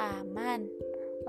[0.00, 0.72] Aman?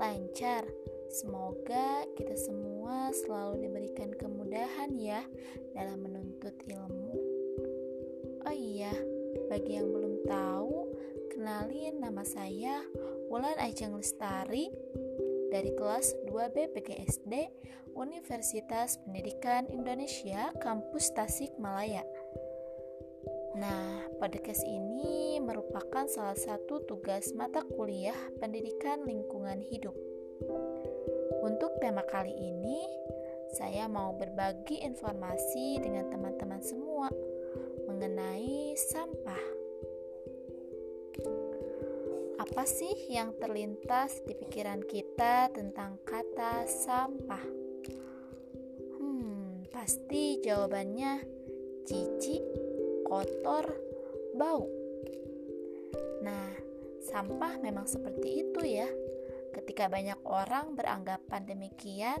[0.00, 0.64] Lancar?
[1.08, 5.24] Semoga kita semua selalu diberikan kemudahan ya
[5.72, 7.16] dalam menuntut ilmu.
[8.44, 8.92] Oh iya,
[9.48, 10.92] bagi yang belum tahu,
[11.32, 12.84] kenalin nama saya
[13.32, 14.68] Wulan Ajeng Lestari
[15.48, 17.32] dari kelas 2B PGSD
[17.96, 22.04] Universitas Pendidikan Indonesia Kampus Tasikmalaya.
[23.56, 30.07] Nah, podcast ini merupakan salah satu tugas mata kuliah Pendidikan Lingkungan Hidup
[31.78, 32.82] tema kali ini,
[33.54, 37.06] saya mau berbagi informasi dengan teman-teman semua
[37.86, 39.44] mengenai sampah.
[42.42, 47.46] Apa sih yang terlintas di pikiran kita tentang kata sampah?
[48.98, 51.22] Hmm, pasti jawabannya
[51.86, 52.42] jijik,
[53.06, 53.70] kotor,
[54.34, 54.66] bau.
[56.26, 56.50] Nah,
[57.06, 58.90] sampah memang seperti itu ya
[59.68, 62.16] Ketika banyak orang beranggapan demikian,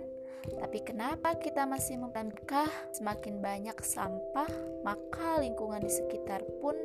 [0.60, 4.44] tapi kenapa kita masih membukankah semakin banyak sampah,
[4.84, 6.76] maka lingkungan di sekitar pun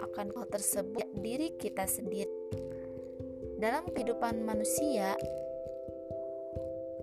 [0.00, 2.32] akan hal tersebut diri kita sendiri.
[3.60, 5.20] Dalam kehidupan manusia,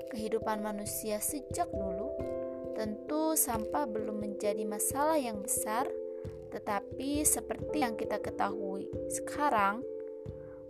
[0.09, 2.17] kehidupan manusia sejak dulu,
[2.73, 5.85] tentu sampah belum menjadi masalah yang besar,
[6.49, 9.85] tetapi seperti yang kita ketahui sekarang,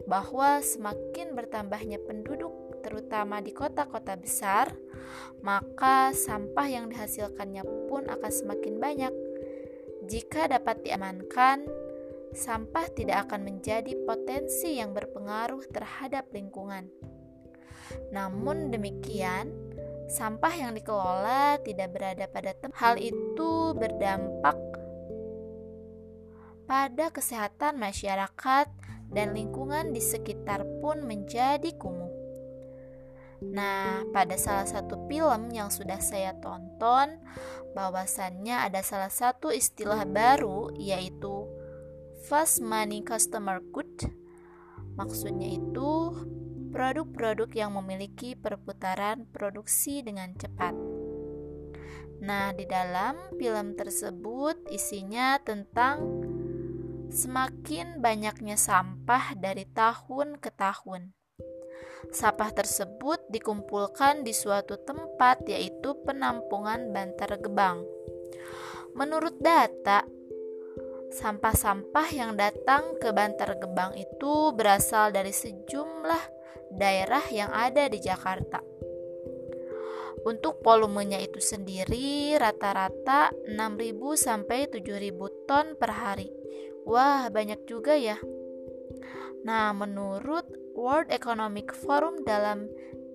[0.04, 2.52] bahwa semakin bertambahnya penduduk,
[2.84, 4.76] terutama di kota-kota besar,
[5.40, 9.14] maka sampah yang dihasilkannya pun akan semakin banyak.
[10.04, 11.64] Jika dapat diamankan,
[12.36, 16.92] sampah tidak akan menjadi potensi yang berpengaruh terhadap lingkungan.
[18.12, 19.54] Namun demikian,
[20.12, 22.76] sampah yang dikelola tidak berada pada tempat.
[22.76, 24.58] Hal itu berdampak
[26.64, 28.68] pada kesehatan masyarakat
[29.14, 32.12] dan lingkungan di sekitar pun menjadi kumuh.
[33.44, 37.20] Nah, pada salah satu film yang sudah saya tonton,
[37.74, 41.50] bahwasannya ada salah satu istilah baru yaitu
[42.30, 43.92] fast money customer good.
[44.96, 46.14] Maksudnya itu
[46.72, 50.74] produk-produk yang memiliki perputaran produksi dengan cepat.
[52.24, 56.23] Nah, di dalam film tersebut isinya tentang
[57.14, 61.14] semakin banyaknya sampah dari tahun ke tahun.
[62.10, 67.86] Sampah tersebut dikumpulkan di suatu tempat, yaitu penampungan Bantar Gebang.
[68.98, 70.04] Menurut data,
[71.14, 76.24] sampah-sampah yang datang ke Bantar Gebang itu berasal dari sejumlah
[76.74, 78.60] daerah yang ada di Jakarta.
[80.24, 86.43] Untuk volumenya itu sendiri rata-rata 6.000 sampai 7.000 ton per hari.
[86.84, 88.20] Wah, banyak juga ya.
[89.44, 92.68] Nah, menurut World Economic Forum dalam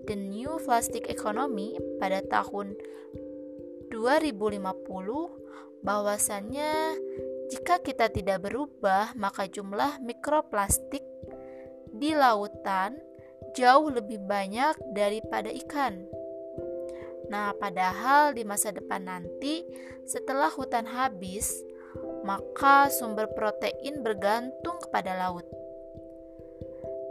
[0.09, 2.77] The New Plastic Economy pada tahun
[3.93, 6.73] 2050 bahwasannya
[7.49, 11.05] jika kita tidak berubah maka jumlah mikroplastik
[11.93, 13.01] di lautan
[13.57, 16.05] jauh lebih banyak daripada ikan.
[17.29, 19.65] Nah, padahal di masa depan nanti
[20.09, 21.61] setelah hutan habis,
[22.29, 25.49] maka sumber protein bergantung kepada laut.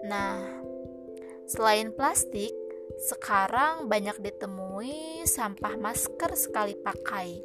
[0.06, 0.46] Nah,
[1.50, 2.54] selain plastik,
[3.02, 7.42] sekarang banyak ditemui sampah masker sekali pakai.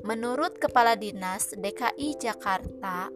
[0.00, 3.12] Menurut Kepala Dinas DKI Jakarta,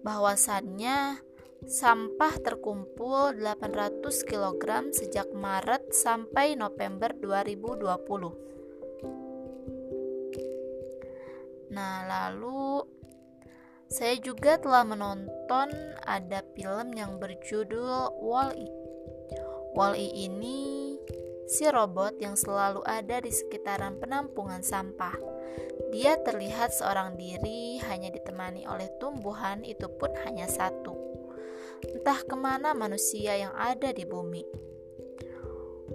[0.00, 1.20] bahwasannya
[1.68, 9.27] sampah terkumpul 800 kg sejak Maret sampai November 2020.
[11.68, 12.84] Nah, lalu
[13.88, 15.72] saya juga telah menonton
[16.04, 18.68] ada film yang berjudul Wall-E.
[19.72, 20.96] Wall-E ini
[21.48, 25.16] si robot yang selalu ada di sekitaran penampungan sampah.
[25.88, 30.92] Dia terlihat seorang diri hanya ditemani oleh tumbuhan itu pun hanya satu.
[31.80, 34.67] Entah ke mana manusia yang ada di bumi.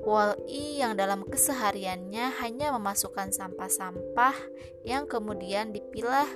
[0.01, 4.33] Wall-E yang dalam kesehariannya hanya memasukkan sampah-sampah
[4.81, 6.27] yang kemudian dipilah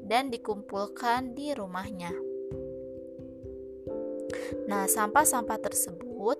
[0.00, 2.16] dan dikumpulkan di rumahnya.
[4.64, 6.38] Nah, sampah-sampah tersebut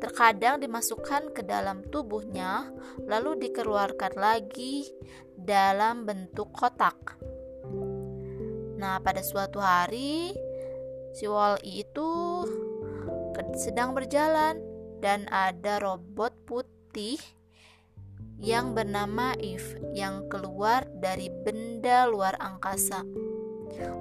[0.00, 2.68] terkadang dimasukkan ke dalam tubuhnya,
[3.04, 4.88] lalu dikeluarkan lagi
[5.36, 7.16] dalam bentuk kotak.
[8.80, 10.32] Nah, pada suatu hari,
[11.12, 12.10] si Wall-E itu
[13.56, 14.69] sedang berjalan
[15.00, 17.16] dan ada robot putih
[18.40, 23.04] yang bernama Eve yang keluar dari benda luar angkasa.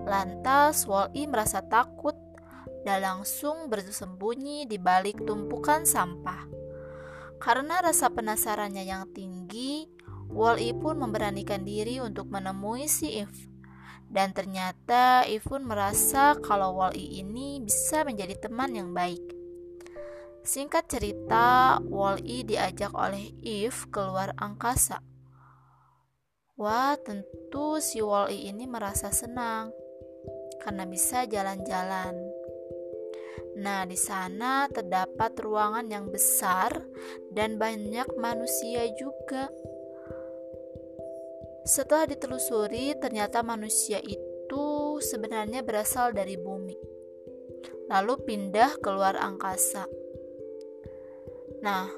[0.08, 2.16] Lantas Wall-E merasa takut
[2.88, 6.48] dan langsung bersembunyi di balik tumpukan sampah.
[7.40, 9.88] Karena rasa penasarannya yang tinggi,
[10.32, 13.48] Wall-E pun memberanikan diri untuk menemui si Eve.
[14.10, 19.39] Dan ternyata Eve pun merasa kalau Wall-E ini bisa menjadi teman yang baik.
[20.44, 25.04] Singkat cerita, Wall-E diajak oleh Eve keluar angkasa.
[26.60, 29.72] Wah, tentu si Wall-E ini merasa senang
[30.60, 32.16] karena bisa jalan-jalan.
[33.60, 36.72] Nah, di sana terdapat ruangan yang besar
[37.32, 39.52] dan banyak manusia juga.
[41.68, 46.76] Setelah ditelusuri, ternyata manusia itu sebenarnya berasal dari bumi,
[47.92, 49.99] lalu pindah keluar angkasa.
[51.60, 51.92] Nah,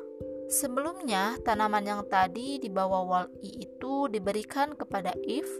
[0.49, 5.51] sebelumnya tanaman yang tadi dibawa Wall-E itu diberikan kepada Eve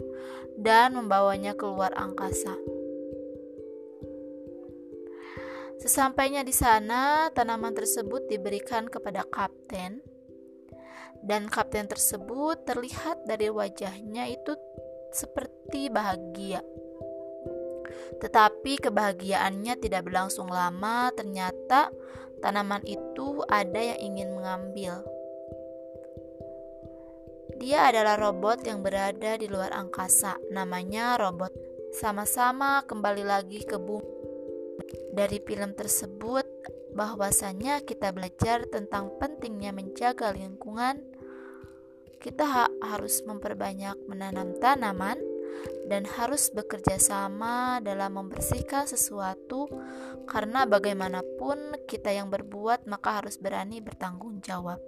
[0.58, 2.58] dan membawanya keluar angkasa.
[5.82, 9.98] Sesampainya di sana, tanaman tersebut diberikan kepada kapten,
[11.26, 14.54] dan kapten tersebut terlihat dari wajahnya itu
[15.10, 16.62] seperti bahagia.
[18.22, 21.90] Tetapi kebahagiaannya tidak berlangsung lama, ternyata
[22.42, 25.00] tanaman itu ada yang ingin mengambil.
[27.62, 31.54] Dia adalah robot yang berada di luar angkasa, namanya robot.
[31.94, 34.12] Sama-sama kembali lagi ke bumi
[35.12, 36.44] dari film tersebut
[36.96, 41.00] bahwasanya kita belajar tentang pentingnya menjaga lingkungan.
[42.18, 45.31] Kita ha harus memperbanyak menanam tanaman
[45.86, 49.68] dan harus bekerja sama dalam membersihkan sesuatu
[50.24, 54.80] karena bagaimanapun kita yang berbuat maka harus berani bertanggung jawab.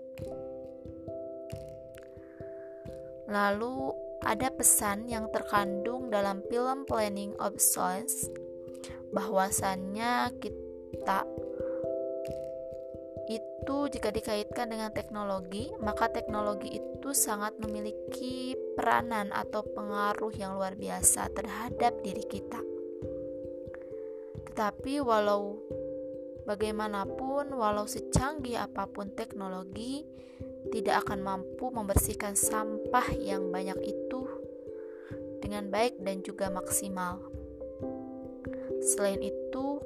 [3.29, 3.93] Lalu
[4.25, 8.29] ada pesan yang terkandung dalam film Planning of Science
[9.13, 11.25] bahwasannya kita
[13.75, 20.79] itu jika dikaitkan dengan teknologi, maka teknologi itu sangat memiliki peranan atau pengaruh yang luar
[20.79, 22.63] biasa terhadap diri kita.
[24.47, 25.59] Tetapi walau
[26.47, 30.07] bagaimanapun, walau secanggih apa pun teknologi,
[30.71, 34.23] tidak akan mampu membersihkan sampah yang banyak itu
[35.43, 37.19] dengan baik dan juga maksimal.
[38.87, 39.83] Selain itu,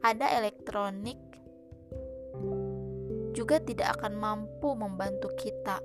[0.00, 1.20] ada elektronik
[3.46, 5.78] juga tidak akan mampu membantu kita.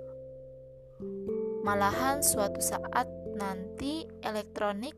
[1.61, 3.05] Malahan suatu saat
[3.37, 4.97] nanti elektronik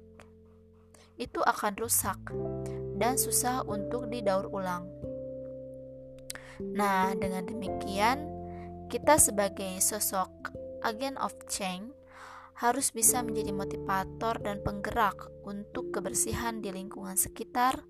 [1.19, 2.15] itu akan rusak
[2.95, 4.87] dan susah untuk didaur ulang.
[6.63, 8.31] Nah, dengan demikian,
[8.87, 10.55] kita sebagai sosok
[10.87, 11.91] agen of change
[12.63, 17.83] harus bisa menjadi motivator dan penggerak untuk kebersihan di lingkungan sekitar,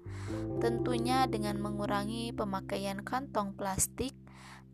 [0.57, 4.17] tentunya dengan mengurangi pemakaian kantong plastik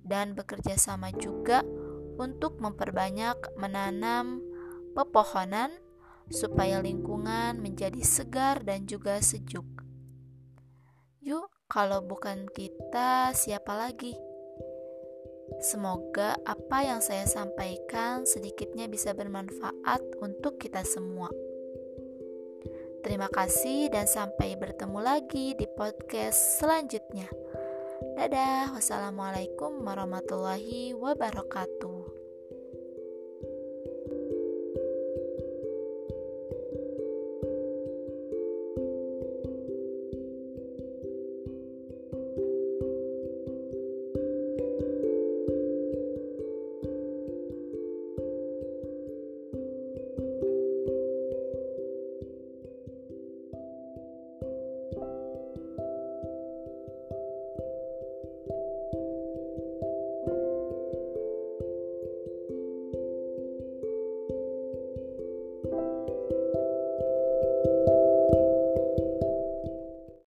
[0.03, 1.63] dan bekerja sama juga
[2.19, 4.43] untuk memperbanyak menanam
[4.91, 5.71] pepohonan
[6.29, 9.65] supaya lingkungan menjadi segar dan juga sejuk.
[11.23, 14.13] Yuk, kalau bukan kita, siapa lagi?
[15.59, 21.27] Semoga apa yang saya sampaikan sedikitnya bisa bermanfaat untuk kita semua.
[23.01, 27.27] Terima kasih, dan sampai bertemu lagi di podcast selanjutnya.
[27.99, 31.98] Dadah, wassalamualaikum warahmatullahi wabarakatuh.